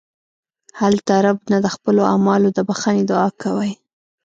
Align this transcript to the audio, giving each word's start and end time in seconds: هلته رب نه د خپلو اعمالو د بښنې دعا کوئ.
هلته 0.79 1.13
رب 1.25 1.39
نه 1.51 1.57
د 1.65 1.67
خپلو 1.75 2.01
اعمالو 2.13 2.49
د 2.53 2.59
بښنې 2.67 3.03
دعا 3.09 3.29
کوئ. 3.41 3.71